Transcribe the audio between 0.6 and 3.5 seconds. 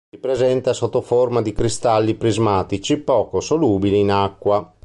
sotto forma di cristalli prismatici poco